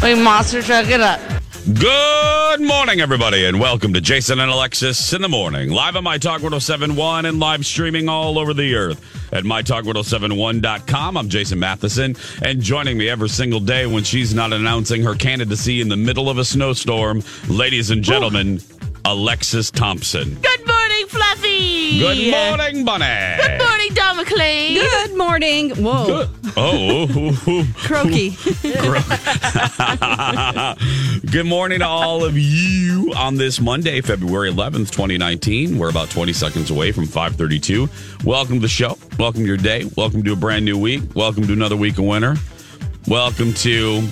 [0.00, 1.20] Hey, monster truck it up.
[1.74, 5.70] Good morning, everybody, and welcome to Jason and Alexis in the morning.
[5.70, 11.16] Live on My Talk 1071 and live streaming all over the earth at MyTalk1071.com.
[11.16, 15.80] I'm Jason Matheson, and joining me every single day when she's not announcing her candidacy
[15.80, 18.60] in the middle of a snowstorm, ladies and gentlemen,
[19.04, 20.36] Alexis Thompson.
[20.36, 20.57] Good.
[21.98, 23.36] Good morning, Bunny.
[23.42, 24.74] Good morning, Don McLean.
[24.74, 25.70] Good morning.
[25.70, 26.06] Whoa.
[26.06, 26.28] Good-
[26.60, 27.06] Oh,
[27.76, 28.30] Croaky.
[31.30, 35.78] Good morning to all of you on this Monday, February 11th, 2019.
[35.78, 37.88] We're about 20 seconds away from 532.
[38.24, 38.98] Welcome to the show.
[39.18, 39.88] Welcome to your day.
[39.96, 41.02] Welcome to a brand new week.
[41.14, 42.34] Welcome to another week of winter.
[43.06, 44.02] Welcome to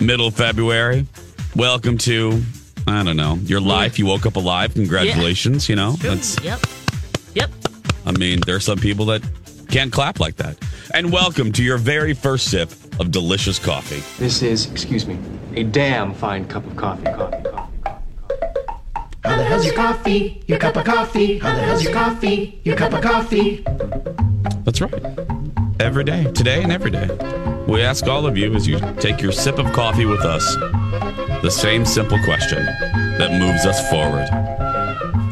[0.00, 1.06] middle of February.
[1.54, 2.42] Welcome to,
[2.88, 3.66] I don't know, your mm.
[3.66, 3.98] life.
[4.00, 4.74] You woke up alive.
[4.74, 5.68] Congratulations.
[5.68, 6.58] You know, that's, Yep.
[7.34, 7.50] Yep.
[8.06, 9.22] I mean, there are some people that
[9.68, 10.56] can't clap like that.
[10.92, 14.02] And welcome to your very first sip of delicious coffee.
[14.22, 15.18] This is, excuse me,
[15.56, 17.04] a damn fine cup of coffee.
[17.04, 18.04] Coffee, coffee, coffee.
[19.24, 20.42] How the hell's your coffee?
[20.46, 21.38] Your cup of coffee?
[21.38, 22.60] How the hell's your coffee?
[22.62, 23.64] Your cup of coffee?
[24.64, 24.94] That's right.
[25.80, 27.08] Every day, today and every day.
[27.66, 30.44] We ask all of you as you take your sip of coffee with us
[31.42, 34.28] the same simple question that moves us forward.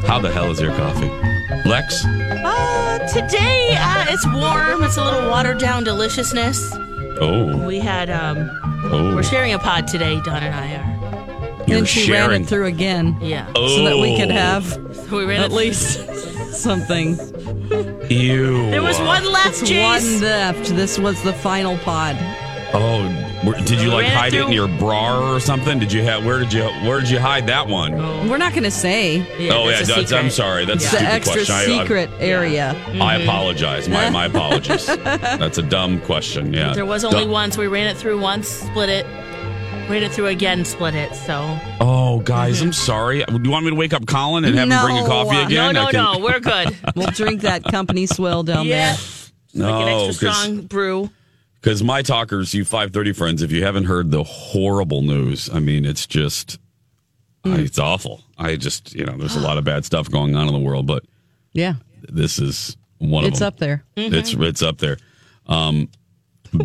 [0.07, 1.32] How the hell is your coffee?
[1.65, 2.03] Lex?
[2.05, 4.83] Uh, today, uh, it's warm.
[4.83, 6.73] It's a little watered down deliciousness.
[7.21, 8.49] Oh, We had, um,
[8.91, 9.15] oh.
[9.15, 11.63] we're sharing a pod today, Don and I are.
[11.65, 12.29] You're then she sharing.
[12.31, 13.49] ran it through again Yeah.
[13.55, 14.65] Oh, so that we could have
[15.09, 16.05] So we ran at least
[16.53, 17.11] something.
[18.09, 18.69] Ew.
[18.69, 19.81] There was one left, It's Jace.
[19.81, 20.65] one left.
[20.75, 22.17] This was the final pod.
[22.73, 23.32] Oh, where-
[23.65, 25.77] did you like hide it in your bra or something?
[25.79, 26.25] Did you have?
[26.25, 26.63] Where did you?
[26.87, 27.97] Where did you hide that one?
[28.29, 29.17] We're not going to say.
[29.37, 30.65] Yeah, oh yeah, that's a that's, I'm sorry.
[30.65, 31.55] That's It's a the stupid extra question.
[31.55, 32.69] I- I- secret area.
[32.71, 33.23] I, mm-hmm.
[33.23, 33.89] apologize.
[33.89, 34.85] My my apologies.
[35.43, 36.53] That's a dumb question.
[36.53, 36.73] Yeah.
[36.73, 39.05] There was only Dumb- one, so we ran it through once, split it,
[39.89, 41.13] ran it through again, split it.
[41.15, 42.67] So Oh, guys, mm-hmm.
[42.67, 43.23] I'm sorry.
[43.25, 45.35] Uh, do you want me to wake up Colin and have him bring you coffee
[45.37, 45.73] uh, again?
[45.73, 46.75] no, no, can- no, we're good.
[46.95, 48.99] We'll drink that company swill down yeah, there.
[49.55, 51.09] No, like an extra 'cause- strong brew.
[51.63, 55.85] Because my talkers, you 530 friends, if you haven't heard the horrible news, I mean,
[55.85, 56.59] it's just.
[57.45, 58.21] I- it's awful.
[58.37, 60.87] I just, you know, there's a lot of bad stuff going on in the world,
[60.87, 61.03] but
[61.53, 61.75] Yeah.
[62.09, 63.47] this is one It's of them.
[63.47, 63.83] up there.
[63.95, 64.97] It's it's up there.
[65.47, 65.87] Um,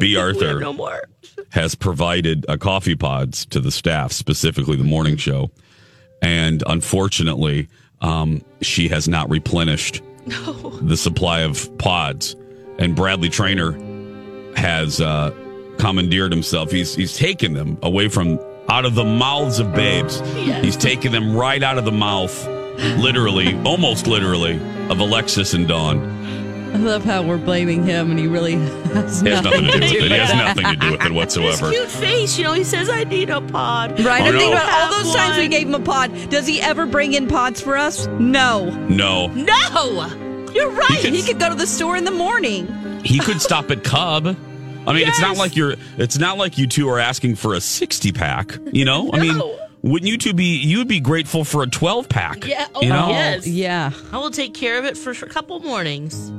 [0.00, 0.16] B.
[0.24, 1.00] Arthur No more.
[1.50, 5.50] has provided a coffee pods to the staff, specifically the morning show,
[6.22, 7.68] and unfortunately,
[8.00, 10.70] um, she has not replenished no.
[10.82, 12.34] the supply of pods.
[12.80, 13.72] And Bradley Trainer
[14.58, 15.30] has uh,
[15.78, 16.70] commandeered himself.
[16.70, 18.38] He's he's taken them away from
[18.68, 20.20] out of the mouths of babes.
[20.36, 22.46] He's taken them right out of the mouth,
[22.98, 24.56] literally, almost literally,
[24.90, 26.16] of Alexis and Dawn.
[26.68, 29.78] I love how we're blaming him and he really has It has nothing to do
[29.80, 30.02] with it.
[30.02, 31.70] He has nothing to do with it His whatsoever.
[31.70, 33.98] cute face, you know, he says, I need a pod.
[34.00, 34.20] Right?
[34.20, 36.12] Oh, and think about all those times we gave him a pod.
[36.28, 38.06] Does he ever bring in pods for us?
[38.06, 38.68] No.
[38.88, 40.50] No, No!
[40.52, 40.98] You're right.
[41.00, 42.68] could- He could go to the store in the morning.
[43.02, 44.36] he could stop at Cub.
[44.88, 45.74] I mean, it's not like you're.
[45.98, 48.56] It's not like you two are asking for a sixty pack.
[48.72, 49.40] You know, I mean,
[49.82, 50.56] wouldn't you two be?
[50.56, 52.46] You would be grateful for a twelve pack.
[52.46, 53.46] Yeah, oh, you know, yes.
[53.46, 53.92] Yeah.
[54.12, 56.32] I will take care of it for a couple mornings.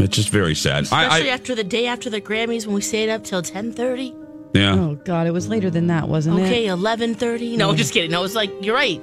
[0.00, 0.84] it's just very sad.
[0.84, 4.52] Especially I, I after the day after the Grammys when we stayed up till 10.30.
[4.54, 4.74] yeah.
[4.74, 6.42] Oh God, it was later than that, wasn't it?
[6.44, 7.56] Okay, 11.30.
[7.56, 8.10] No, I'm just kidding.
[8.10, 9.00] No, it was like, you're right.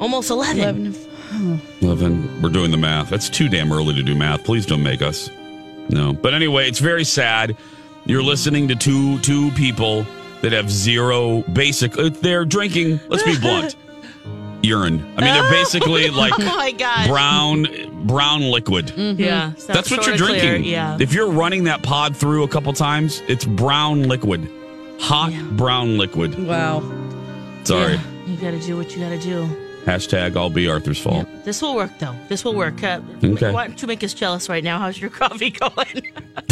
[0.00, 0.58] Almost 11.
[0.60, 1.60] Eleven.
[1.80, 2.42] Eleven.
[2.42, 3.10] We're doing the math.
[3.10, 4.44] That's too damn early to do math.
[4.44, 5.30] Please don't make us.
[5.88, 6.12] No.
[6.12, 7.56] But anyway, it's very sad.
[8.06, 10.06] You're listening to two two people
[10.42, 11.96] that have zero basic.
[11.98, 13.00] uh, They're drinking.
[13.08, 13.76] Let's be blunt.
[14.62, 15.00] Urine.
[15.16, 17.08] I mean, they're basically like Oh my God.
[17.08, 17.66] brown
[18.06, 18.92] brown liquid.
[18.96, 19.54] Yeah.
[19.54, 20.70] so That's what you're sorta clear, drinking.
[20.70, 20.96] Yeah.
[21.00, 24.50] If you're running that pod through a couple times, it's brown liquid.
[25.00, 26.46] hot brown liquid.
[26.46, 26.80] Wow.
[27.64, 27.94] Sorry.
[27.94, 29.46] Yeah, you got to do what you got to do.
[29.84, 31.26] Hashtag all be Arthur's fault.
[31.44, 32.14] This will work, though.
[32.28, 32.82] This will work.
[32.82, 33.52] Uh, Okay.
[33.52, 34.78] Why don't you make us jealous right now?
[34.78, 36.02] How's your coffee going?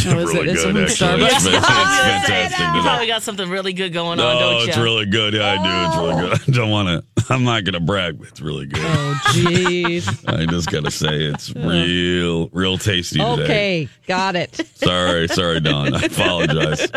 [0.07, 0.57] Oh, is really it?
[0.57, 1.19] Is it good, from actually.
[1.19, 1.27] Starbucks?
[1.27, 2.59] It's, it's, it's fantastic.
[2.75, 4.69] you probably got something really good going on, No, don't you?
[4.69, 5.35] it's really good.
[5.35, 5.89] Yeah, I do.
[5.89, 6.41] It's really good.
[6.55, 7.05] I don't want to.
[7.33, 8.83] I'm not going to brag, but it's really good.
[8.85, 10.25] Oh, jeez.
[10.29, 13.43] I just got to say it's real, real tasty today.
[13.45, 14.55] okay, got it.
[14.75, 15.95] Sorry, sorry, Don.
[15.95, 16.91] I apologize.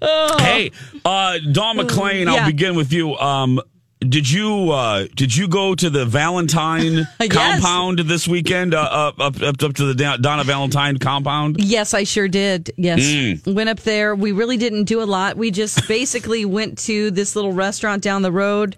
[0.00, 0.70] Hey,
[1.04, 2.46] uh, Don McClain, I'll Yeah.
[2.46, 3.16] begin with you.
[3.16, 3.60] Um,
[4.08, 7.32] did you uh, did you go to the Valentine Yes.
[7.32, 8.74] compound this weekend?
[8.74, 11.56] Uh, up, up up up to the Donna Valentine compound.
[11.58, 12.70] Yes, I sure did.
[12.76, 13.00] Yes.
[13.00, 13.54] Mm.
[13.54, 14.14] Went up there.
[14.14, 15.36] We really didn't do a lot.
[15.36, 18.76] We just basically went to this little restaurant down the road.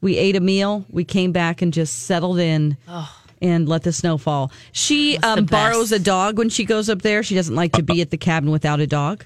[0.00, 0.84] We ate a meal.
[0.90, 2.76] We came back and just settled in
[3.42, 4.52] and let the snow fall.
[4.72, 7.22] She um, borrows a dog when she goes up there.
[7.22, 9.24] She doesn't like to be at the cabin without a dog.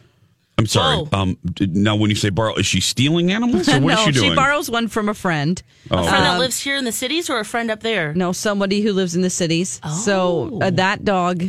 [0.63, 1.09] I'm sorry.
[1.13, 1.19] Oh.
[1.21, 4.13] Um, now, when you say borrow, is she stealing animals or what no, is she
[4.13, 4.31] doing?
[4.31, 5.61] she borrows one from a friend.
[5.87, 6.11] A friend Oh.
[6.11, 8.15] that lives here in the cities or a friend up there?
[8.15, 9.81] No, somebody who lives in the cities.
[10.05, 10.71] So uh, Oh.
[10.71, 11.43] that dog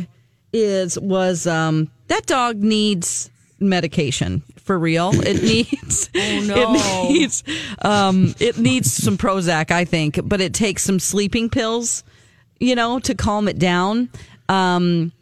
[0.52, 3.30] is was um that dog needs
[3.60, 5.10] medication for real.
[5.14, 6.74] It needs Oh, no.
[6.74, 7.44] it needs
[7.82, 12.02] um it needs some Prozac, I think, but it takes some sleeping pills,
[12.58, 14.08] you know, to calm it down.
[14.48, 15.12] Um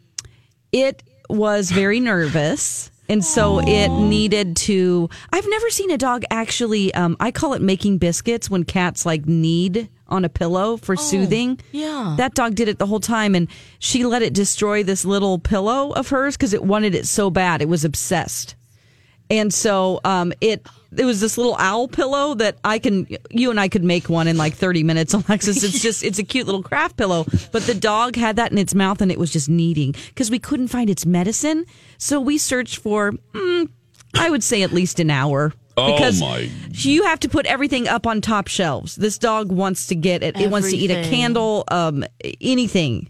[0.71, 2.89] it was very nervous.
[3.09, 5.09] And so it needed to.
[5.31, 6.93] I've never seen a dog actually.
[6.93, 11.59] Um, I call it making biscuits when cats like knead on a pillow for soothing.
[11.71, 12.15] yeah.
[12.17, 13.47] That dog did it the whole time, and
[13.79, 17.61] she let it destroy this little pillow of hers because it wanted it so bad.
[17.61, 18.55] It was obsessed.
[19.33, 23.59] And so um, it it was this little owl pillow that I can you and
[23.59, 25.63] I could make one in like 30 minutes Alexis.
[25.63, 27.25] It's just it's a cute little craft pillow.
[27.51, 30.37] But the dog had that in its mouth and it was just kneading because we
[30.37, 31.65] couldn't find its medicine.
[31.97, 33.69] So we searched for mm,
[34.13, 35.51] I would say at least an hour.
[35.75, 36.51] Oh, because my.
[36.69, 38.95] you have to put everything up on top shelves.
[38.95, 40.39] This dog wants to get it.
[40.39, 42.05] It wants to eat a candle um
[42.39, 43.09] anything.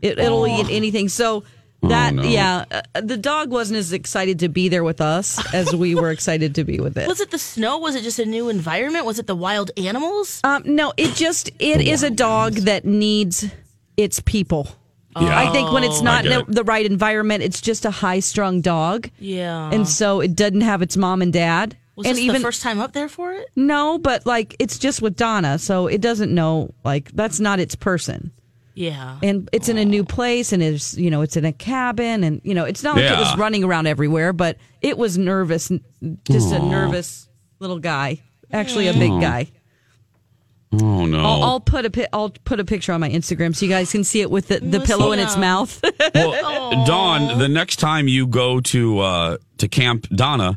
[0.00, 1.10] It, it'll eat anything.
[1.10, 1.44] So
[1.82, 2.22] that no.
[2.22, 6.10] yeah uh, the dog wasn't as excited to be there with us as we were
[6.10, 7.78] excited to be with it Was it the snow?
[7.78, 9.04] Was it just a new environment?
[9.06, 10.40] Was it the wild animals?
[10.44, 13.46] um, no it just it is a dog that needs
[13.96, 14.68] its people
[15.20, 15.38] Yeah.
[15.38, 16.46] i think when it's not I in it.
[16.48, 19.70] the right environment it's just a high strung dog Yeah.
[19.72, 22.62] and so it doesn't have its mom and dad was and this even the first
[22.62, 23.48] time up there for it?
[23.56, 27.74] no but like it's just with donna so it doesn't know like that's not its
[27.74, 28.30] person
[28.78, 29.18] Yeah.
[29.22, 32.40] and it's in a new place and it's you know it's in a cabin and
[32.44, 35.82] you know it's not like it was running around everywhere but it was nervous n-
[36.30, 37.28] just a nervous
[37.58, 38.22] little guy
[38.52, 39.50] actually a big guy.
[40.72, 41.18] Oh no.
[41.18, 43.90] I'll, I'll put a pi- I'll put a picture on my Instagram so you guys
[43.90, 45.82] can see it with the, the pillow in its mouth.
[46.14, 50.56] Well, Dawn, the next time you go to uh, to Camp Donna,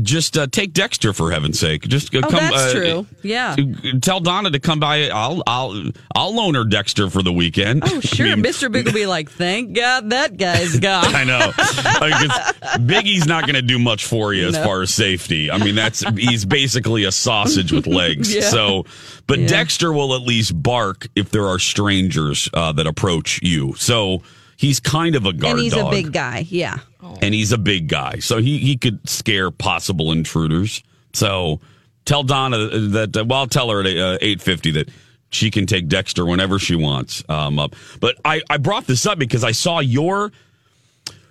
[0.00, 1.82] just uh, take Dexter for heaven's sake.
[1.82, 2.40] Just uh, Oh, come.
[2.40, 3.06] that's uh, true.
[3.22, 3.56] Yeah.
[4.00, 5.08] Tell Donna to come by.
[5.10, 7.82] I'll I'll I'll loan her Dexter for the weekend.
[7.84, 8.72] oh sure I mean, Mr.
[8.72, 11.52] Big will be like thank God that guy's gone I know.
[12.00, 15.50] Like, Biggie's not going to do much for you as far as safety.
[15.50, 18.34] I mean, that's he's basically a sausage with legs.
[18.34, 18.42] Yeah.
[18.42, 18.86] So,
[19.26, 19.48] but Yeah.
[19.48, 23.74] Dexter will at least bark if there are strangers uh, that approach you.
[23.76, 24.22] So
[24.56, 26.78] he's kind of a guard and he's dog a big guy yeah
[27.20, 30.82] and he's a big guy, so he he could scare possible intruders.
[31.12, 31.60] So
[32.04, 33.16] tell Donna that.
[33.16, 34.88] Uh, well, I'll tell her at uh, eight fifty that
[35.30, 37.74] she can take Dexter whenever she wants um, up.
[38.00, 40.32] But I I brought this up because I saw your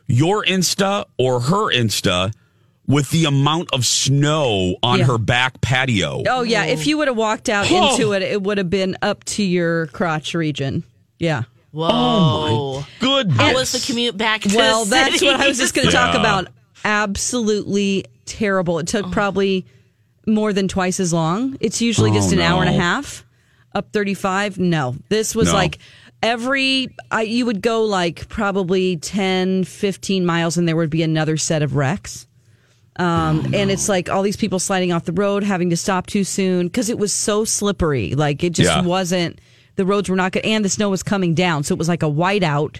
[0.07, 2.33] your Insta or her Insta
[2.87, 5.05] with the amount of snow on Yeah.
[5.05, 6.23] her back patio.
[6.27, 7.91] oh yeah if you would have walked out Oh.
[7.93, 10.83] into it it would have been up to your crotch region
[11.19, 11.89] yeah Whoa.
[11.89, 13.37] Oh, Goodness.
[13.37, 15.25] How was the commute back to Well, the that's city?
[15.27, 16.47] what I was just going to talk about.
[16.83, 18.79] Absolutely terrible.
[18.79, 19.01] It Oh.
[19.01, 19.65] took probably
[20.27, 21.57] more than twice as long.
[21.59, 23.25] It's usually Oh, just an hour and a half.
[23.73, 24.57] Up 35?
[24.59, 24.95] No.
[25.09, 25.53] This was No.
[25.53, 25.79] like
[26.21, 31.37] every I you would go like probably 10, 15 miles and there would be another
[31.37, 32.27] set of wrecks.
[32.97, 36.23] Um, and it's like all these people sliding off the road, having to stop too
[36.25, 38.13] soon because it was so slippery.
[38.13, 38.81] Like it just Yeah.
[38.81, 39.39] wasn't.
[39.75, 42.03] The roads were not good, and the snow was coming down, so it was like
[42.03, 42.79] a whiteout.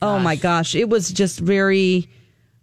[0.00, 2.08] Oh my gosh, it was just very.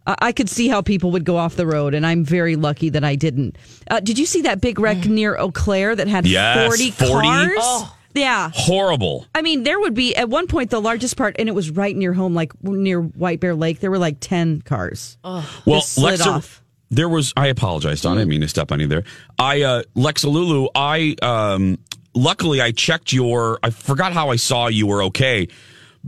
[0.07, 2.89] I I could see how people would go off the road, and I'm very lucky
[2.89, 3.57] that I didn't.
[3.89, 7.27] Uh, did you see that big wreck near Eau Claire that had Yes, 40 40?
[7.27, 7.51] cars?
[7.59, 7.95] Oh.
[8.15, 8.49] Yeah.
[8.53, 9.27] Horrible.
[9.35, 11.95] I mean, there would be at one point the largest part, and it was right
[11.95, 13.81] near home, like near White Bear Lake.
[13.81, 15.17] There were like 10 cars.
[15.23, 16.63] Oh, well, Just slid Lexa, off.
[16.89, 17.31] there was.
[17.37, 18.13] I apologize, Don.
[18.17, 19.03] I didn't mean to step on you there.
[19.37, 20.69] I uh, Lexalulu.
[20.73, 21.77] I um,
[22.19, 23.59] luckily I checked your.
[23.63, 25.47] I forgot how I saw you were okay.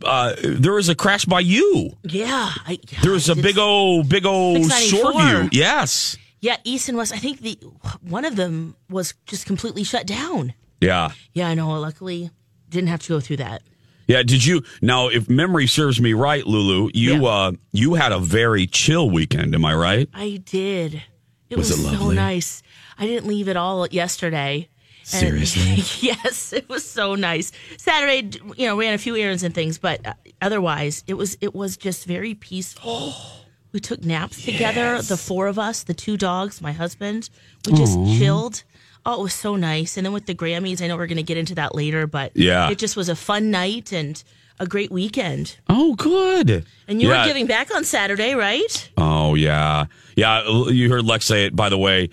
[0.03, 1.91] Uh, there was a crash by you.
[2.03, 2.51] Yeah.
[2.65, 5.11] I, There was a big old, big old 694.
[5.11, 5.49] Shoreview.
[5.51, 6.17] Yes.
[6.39, 7.13] Yeah, East and West.
[7.13, 7.59] I think the
[8.01, 10.53] one of them was just completely shut down.
[10.79, 11.11] Yeah.
[11.33, 11.69] Yeah, I know.
[11.79, 12.31] Luckily,
[12.69, 13.63] didn't have to go through that.
[14.07, 17.29] Yeah, did you now if memory serves me right, Lulu, you Yeah.
[17.29, 20.09] uh you had a very chill weekend, am I right?
[20.13, 21.03] I did.
[21.49, 22.63] It Was was, it so nice.
[22.97, 24.67] I didn't leave at all yesterday.
[25.03, 25.83] Seriously?
[26.07, 27.51] yes, it was so nice.
[27.77, 31.37] Saturday, you know, we ran a few errands and things, but uh, otherwise, it was
[31.41, 33.13] it was just very peaceful.
[33.73, 37.29] we took naps together, the four of us, the two dogs, my husband.
[37.65, 38.63] We just chilled.
[39.05, 39.97] Oh, it was so nice.
[39.97, 42.33] And then with the Grammys, I know we're going to get into that later, but
[42.35, 42.69] Yeah.
[42.69, 44.23] it just was a fun night and
[44.59, 45.57] a great weekend.
[45.67, 46.65] Oh, good.
[46.87, 47.21] And you Yeah.
[47.21, 48.89] were giving back on Saturday, right?
[48.97, 50.43] Oh yeah, yeah.
[50.69, 52.11] You heard Lex say it, by the way,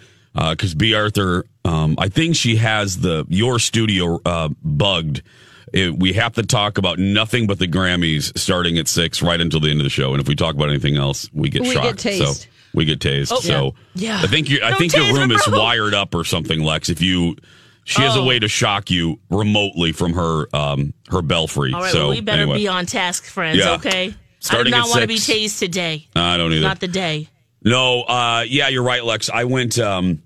[0.50, 0.94] because B.
[0.94, 5.22] Arthur, um, I think she has the your studio uh, bugged.
[5.72, 9.60] It, we have to talk about nothing but the Grammys starting at six, right until
[9.60, 10.12] the end of the show.
[10.12, 11.98] And if we talk about anything else, we get We shocked.
[11.98, 12.42] tased.
[12.42, 13.32] So we get tased.
[13.32, 14.20] Oh, so yeah.
[14.22, 14.60] I think you.
[14.62, 16.88] I Don't think your room is wired up or something, Lex.
[16.88, 17.36] If you.
[17.84, 18.24] She has a Oh.
[18.26, 21.72] way to shock you remotely from her um, her belfry.
[21.72, 22.58] All right, so well, we better anyway.
[22.58, 23.76] be on task, friends, Yeah.
[23.76, 24.14] okay?
[24.40, 26.06] Starting I do not want to be tased today.
[26.14, 26.66] I don't either.
[26.66, 27.28] Not the day.
[27.64, 29.30] No, uh, yeah, you're right, Lex.
[29.30, 30.22] I went um,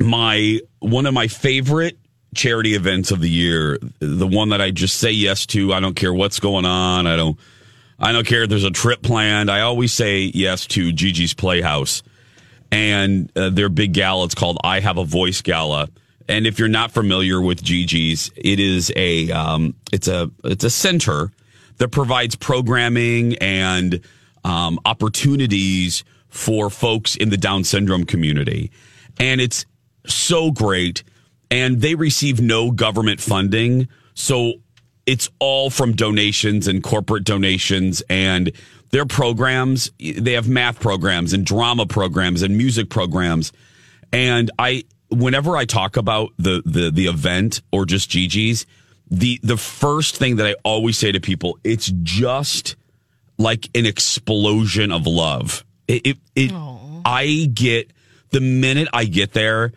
[0.00, 1.98] my one of my favorite
[2.34, 5.72] charity events of the year, the one that I just say yes to.
[5.72, 7.06] I don't care what's going on.
[7.06, 7.38] I don't.
[7.98, 9.50] I don't care if there's a trip planned.
[9.50, 12.02] I always say yes to Gigi's Playhouse
[12.70, 14.26] and uh, their big gala.
[14.26, 15.88] It's called I Have a Voice Gala.
[16.28, 20.70] And if you're not familiar with Gigi's, it is a um, it's a it's a
[20.70, 21.30] center
[21.78, 24.00] that provides programming and
[24.44, 28.72] um, opportunities for folks in the Down syndrome community,
[29.18, 29.64] and it's
[30.06, 31.02] so great.
[31.50, 34.54] And they receive no government funding, so
[35.06, 38.50] it's all from donations and corporate donations and
[38.90, 39.90] their programs.
[39.98, 43.52] They have math programs and drama programs and music programs.
[44.12, 48.66] And i whenever i talk about the the the event or just gigi's
[49.08, 52.74] the the first thing that i always say to people it's just
[53.38, 55.64] like an explosion of love.
[55.86, 56.52] It it, it
[57.04, 57.92] i get
[58.30, 59.72] the minute i get there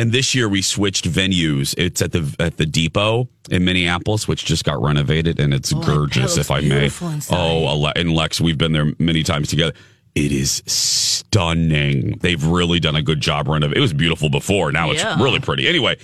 [0.00, 1.74] and this year we switched venues.
[1.76, 5.76] It's at the at the depot in Minneapolis, which just got renovated, and it's Oh,
[5.76, 6.84] I bet it gorgeous, if I may.
[6.86, 7.36] inside.
[7.36, 9.72] Oh, and Lex, we've been there many times together.
[10.14, 12.18] It is stunning.
[12.20, 13.78] They've really done a good job renovating.
[13.78, 14.72] It was beautiful before.
[14.72, 15.12] Now Yeah.
[15.12, 15.68] it's really pretty.
[15.68, 15.96] Anyway,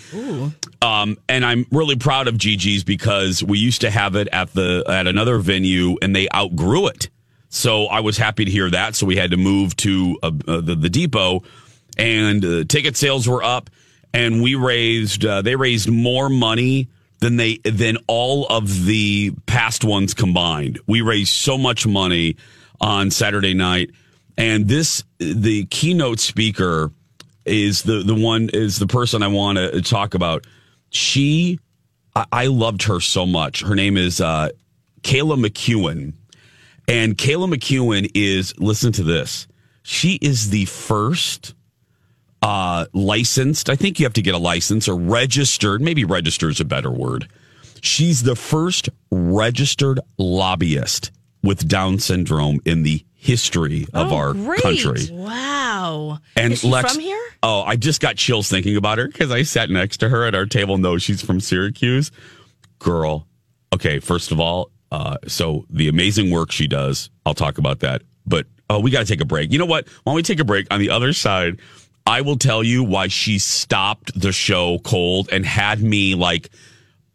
[0.82, 4.84] um, and I'm really proud of Gigi's because we used to have it at the
[4.88, 7.08] at another venue, and they outgrew it.
[7.48, 8.94] So I was happy to hear that.
[8.94, 11.42] So we had to move to uh, uh, the, the depot,
[11.96, 13.70] and uh, ticket sales were up,
[14.16, 16.88] and we raised uh, they raised more money
[17.20, 20.80] than they than all of the past ones combined.
[20.86, 22.36] We raised so much money
[22.80, 23.90] on Saturday night,
[24.38, 26.92] and this the keynote speaker
[27.44, 30.46] is the the one is the person I want to talk about.
[30.88, 31.60] She,
[32.14, 33.60] I, I loved her so much.
[33.60, 34.48] Her name is uh,
[35.02, 36.14] Kayla McEwen.
[36.88, 39.48] And Kayla McEwen is, listen to this.
[39.82, 41.55] She is the first
[42.46, 46.60] uh, licensed, I think you have to get a license or registered, maybe register is
[46.60, 47.28] a better word.
[47.82, 51.10] She's the first registered lobbyist
[51.42, 54.60] with Down syndrome in the history of Oh, our great.
[54.62, 55.08] country.
[55.10, 56.18] Wow.
[56.36, 57.20] And Is she Lex, from here?
[57.42, 60.34] Oh, I just got chills thinking about her because I sat next to her at
[60.36, 60.78] our table.
[60.78, 62.12] No, she's from Syracuse.
[62.78, 63.26] Girl.
[63.72, 68.02] Okay, first of all, uh, so the amazing work she does, I'll talk about that.
[68.24, 69.52] But oh, we got to take a break.
[69.52, 69.88] You know what?
[70.04, 70.66] Why don't we take a break?
[70.70, 71.60] On the other side,
[72.06, 76.50] I will tell you why she stopped the show cold and had me like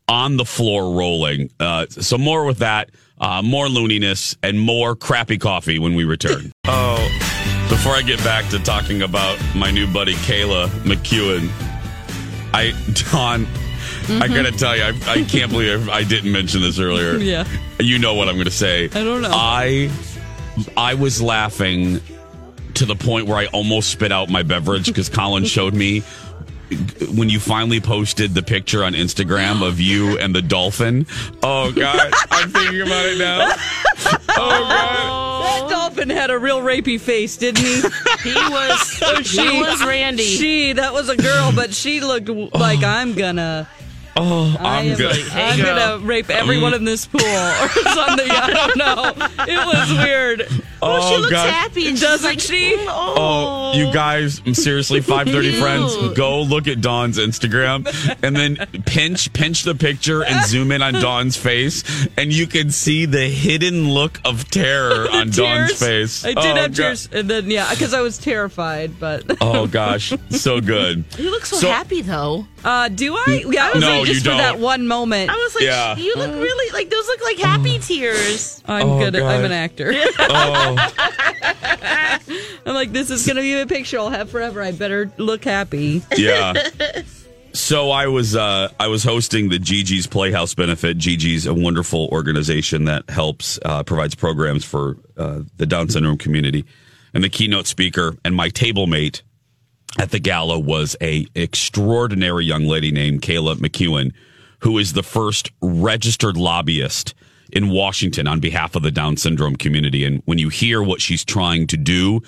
[0.10, 1.50] on the floor rolling.
[1.60, 6.52] Uh, so more with that, uh, more looniness, and more crappy coffee when we return.
[6.68, 6.98] oh,
[7.70, 11.50] before I get back to talking about my new buddy Kayla McEwen,
[12.54, 12.74] I
[13.12, 13.48] Don,
[14.22, 17.16] I gotta tell you, I, I can't believe I didn't mention this earlier.
[17.16, 17.48] Yeah.
[17.80, 18.86] you know what I'm gonna say.
[18.86, 19.32] I don't know.
[19.32, 19.90] I
[20.76, 22.02] I was laughing
[22.82, 26.00] to the point where I almost spit out my beverage because Colin showed me
[27.14, 31.06] when you finally posted the picture on Instagram of you and the dolphin.
[31.44, 33.52] Oh God, I'm thinking about it now.
[34.30, 35.62] Oh God.
[35.62, 37.82] That dolphin had a real rapey face, didn't he?
[38.24, 39.00] He was.
[39.32, 40.24] he was Randy.
[40.24, 42.50] She, that was a girl, but she looked oh.
[42.54, 43.68] like I'm gonna.
[44.16, 45.32] Oh, I I'm am, good.
[45.32, 48.30] I'm gonna rape everyone um, in this pool or something.
[48.30, 49.28] I don't know.
[49.48, 50.48] It was weird.
[50.84, 51.50] Oh, she looks God.
[51.50, 52.76] happy, and Doesn't like, she?
[52.76, 57.86] "Mm, Oh, Oh, you guys, seriously, 530 friends, go look at Dawn's Instagram
[58.24, 61.84] and then pinch pinch the picture and zoom in on Dawn's face
[62.18, 66.26] and you can see the hidden look of terror on Dawn's face.
[66.26, 66.76] I did oh, have God.
[66.76, 69.00] tears, and then yeah, because I was terrified.
[69.00, 71.06] But Oh gosh, so good.
[71.18, 72.48] You look so, So- happy though.
[72.64, 73.44] Uh, do I?
[73.48, 74.62] Yeah, I was No, like, just for that don't.
[74.62, 75.30] one moment.
[75.30, 75.96] I was like, Yeah.
[75.98, 78.62] you look really like those look like happy tears.
[78.68, 79.16] I'm Oh, good.
[79.16, 79.94] At, I'm an actor.
[80.20, 80.76] Oh,
[82.66, 84.62] I'm like, this is gonna be a picture I'll have forever.
[84.62, 86.02] I better look happy.
[86.16, 86.54] yeah.
[87.54, 90.98] So I was uh, I was hosting the Gigi's Playhouse benefit.
[90.98, 96.64] Gigi's a wonderful organization that helps uh, provides programs for uh, the Down syndrome community.
[97.14, 99.22] And the keynote speaker and my table mate
[100.00, 104.14] at the gala was a extraordinary young lady named Kayla McEwen,
[104.60, 107.14] who is the first registered lobbyist
[107.52, 110.06] in Washington on behalf of the Down syndrome community.
[110.06, 112.22] And when you hear what she's trying to do,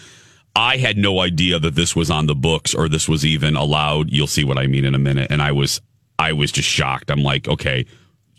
[0.56, 4.12] I had no idea that this was on the books or this was even allowed.
[4.12, 5.32] You'll see what I mean in a minute.
[5.32, 5.82] And I was,
[6.20, 7.10] I was just shocked.
[7.10, 7.86] I'm like, okay,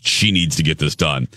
[0.07, 1.27] she needs to get this done.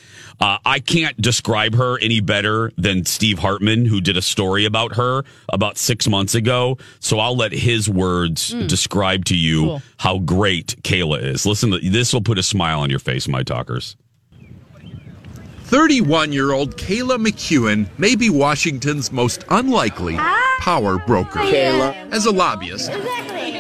[0.40, 4.94] Uh, I can't describe her any better than Steve Hartman, who did a story about
[4.96, 6.78] her about six months ago.
[7.00, 11.44] So I'll let his words describe to you how great Kayla is.
[11.44, 13.96] Listen, to, this will put a smile on your face, my talkers.
[15.64, 20.16] 31 year old Kayla McEwen may be Washington's most unlikely
[20.60, 21.40] power broker.
[21.40, 22.10] Kayla.
[22.10, 22.90] As a lobbyist,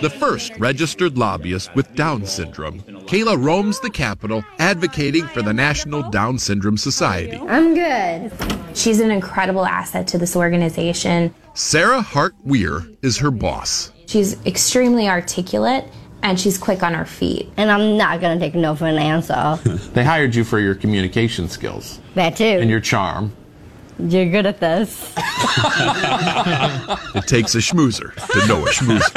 [0.00, 6.08] the first registered lobbyist with Down syndrome, Kayla roams the Capitol advocating for the National
[6.10, 7.36] Down Syndrome Society.
[7.48, 8.32] I'm good.
[8.76, 11.34] She's an incredible asset to this organization.
[11.54, 13.92] Sarah Hart Weir is her boss.
[14.06, 15.84] She's extremely articulate
[16.22, 17.50] and she's quick on her feet.
[17.56, 19.58] And I'm not going to take no for an answer.
[19.94, 22.44] They hired you for your communication skills that too.
[22.44, 23.32] and your charm.
[23.98, 25.12] You're good at this.
[27.16, 29.12] It takes a schmoozer to know a schmoozer.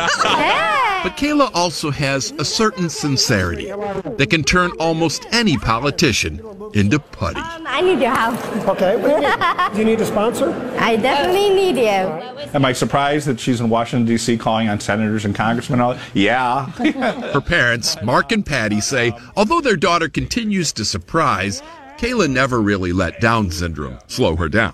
[1.04, 6.40] But Kayla also has a certain sincerity that can turn almost any politician
[6.74, 7.40] into putty.
[7.40, 8.68] Um, I need your help.
[8.68, 9.72] Okay.
[9.74, 10.54] Do you need a sponsor?
[10.80, 12.52] I definitely need you.
[12.54, 15.80] Am I surprised that she's in Washington, D.C., calling on senators and congressmen?
[15.80, 16.04] and all that?
[16.14, 16.66] Yeah.
[17.34, 21.64] Her parents, Mark and Patty, say although their daughter continues to surprise,
[22.02, 24.74] Kayla never really let Down syndrome slow her down.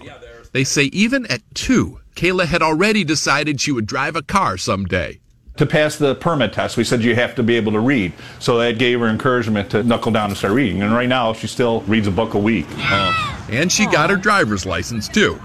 [0.54, 5.20] They say even at two, Kayla had already decided she would drive a car someday.
[5.58, 8.13] to pass the permit test, we said you have to be able to read.
[8.40, 10.82] So that gave her encouragement to knuckle down and start reading.
[10.82, 12.66] And right now, she still reads a book a week.
[12.78, 15.38] Uh, and she got her driver's license too.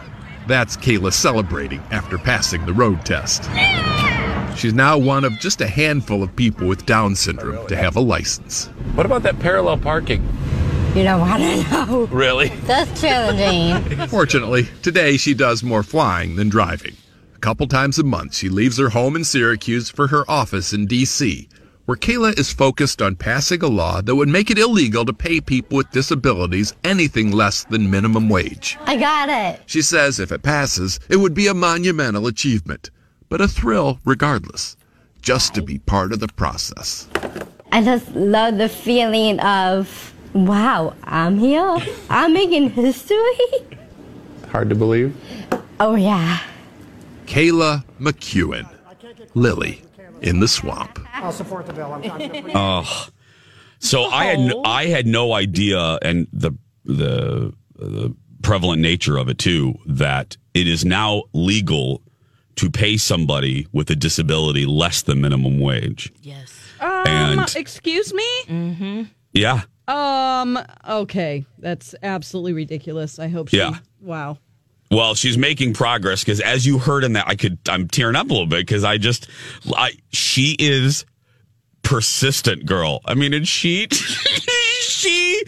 [0.47, 3.43] That's Kayla celebrating after passing the road test.
[4.57, 8.01] She's now one of just a handful of people with Down syndrome to have a
[8.01, 8.67] license.
[8.95, 10.23] What about that parallel parking?
[10.95, 12.07] You don't want to know.
[12.11, 12.49] Really?
[12.49, 14.07] That's challenging.
[14.09, 16.95] Fortunately, today she does more flying than driving.
[17.35, 20.87] A couple times a month, she leaves her home in Syracuse for her office in
[20.87, 21.49] D.C.,
[21.87, 25.41] where Kayla is focused on passing a law that would make it illegal to pay
[25.41, 28.79] people with disabilities anything less than minimum wage.
[28.83, 29.61] I got it.
[29.67, 32.91] She says if it passes, it would be a monumental achievement,
[33.31, 34.77] but a thrill regardless,
[35.23, 37.09] just to be part of the process.
[37.73, 41.77] I just love the feeling of, wow, I'm here.
[42.11, 43.17] I'm making history.
[44.51, 45.17] Hard to believe.
[45.81, 46.41] Oh, yeah.
[47.27, 48.69] Kayla McEwen,
[49.35, 49.83] Lily
[50.21, 50.99] in the swamp.
[51.15, 51.93] I'll support the bill.
[51.93, 53.07] I'm, I'm Oh,
[53.79, 56.53] so I had no, I had no idea, and the
[56.85, 62.03] the the prevalent nature of it too, that it is now legal
[62.57, 66.13] to pay somebody with a disability less than minimum wage.
[66.23, 66.53] Yes.
[66.81, 68.29] Um, And- excuse me.
[68.47, 69.03] Mm-hmm.
[69.33, 70.59] Yeah, Um.
[70.89, 73.19] Okay, that's absolutely ridiculous.
[73.19, 73.59] I hope she.
[73.59, 73.79] Yeah.
[74.01, 74.39] Wow.
[74.91, 78.27] Well, she's making progress because, as you heard in that, I could I'm tearing up
[78.27, 79.27] a little bit because I just
[79.75, 81.07] I she is
[81.83, 83.01] persistent girl.
[83.07, 85.43] I mean, and she she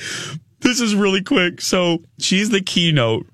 [0.60, 1.60] this is really quick.
[1.60, 3.26] So she's the keynote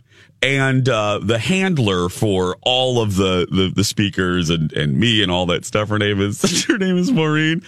[0.43, 5.31] and uh, the handler for all of the, the the speakers and and me and
[5.31, 5.89] all that stuff.
[5.89, 7.63] Her name is her name is Maureen.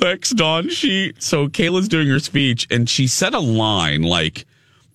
[0.00, 0.68] Lex Dawn.
[0.70, 4.46] She so Kayla's doing her speech and she said a line like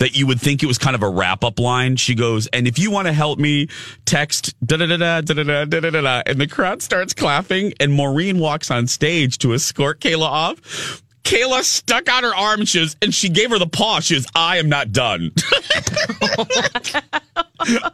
[0.01, 1.95] that you would think it was kind of a wrap up line.
[1.95, 3.67] She goes, and if you want to help me,
[4.05, 6.23] text da da da da da da da da da.
[6.25, 11.03] And the crowd starts clapping, and Maureen walks on stage to escort Kayla off.
[11.23, 13.99] Kayla stuck out her arm and she was, and she gave her the paw.
[13.99, 15.33] She was, I am not done.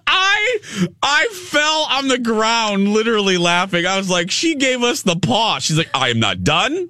[0.07, 0.59] I
[1.03, 3.85] I fell on the ground literally laughing.
[3.85, 5.59] I was like, she gave us the paw.
[5.59, 6.89] She's like, I am not done.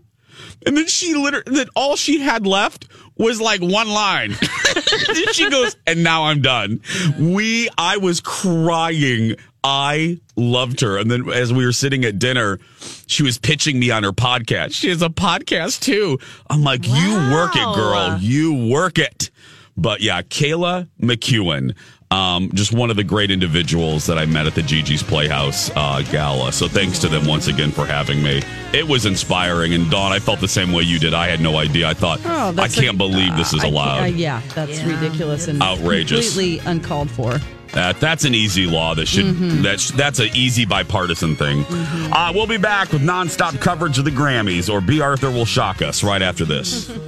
[0.68, 4.32] And then she literally, then all she had left was like one line.
[5.34, 6.82] she goes, and now I'm done.
[7.20, 9.36] We, I was crying.
[9.64, 10.98] I loved her.
[10.98, 12.60] And then as we were sitting at dinner,
[13.08, 14.74] she was pitching me on her podcast.
[14.74, 16.20] She has a podcast too.
[16.50, 18.18] I'm like, you work it, girl.
[18.20, 19.30] You work it.
[19.76, 21.76] But yeah, Kayla McEwen.
[22.10, 26.02] Um, just one of the great individuals that I met at the Gigi's Playhouse uh,
[26.10, 26.54] gala.
[26.54, 28.42] So thanks to them once again for having me.
[28.74, 29.74] It was inspiring.
[29.74, 31.14] And Dawn, I felt the same way you did.
[31.14, 31.86] I had no idea.
[31.90, 34.02] I thought, Oh, I can't a- believe this is I allowed.
[34.04, 36.28] uh, yeah, that's ridiculous and Outrageous.
[36.34, 37.40] completely uncalled for.
[37.74, 39.62] That that's an easy law that should Mhm.
[39.62, 41.66] that's that's an easy bipartisan thing.
[41.66, 42.14] Mm-hmm.
[42.14, 45.02] Uh, we'll be back with nonstop coverage of the Grammys, or B.
[45.02, 46.90] Arthur will shock us right after this.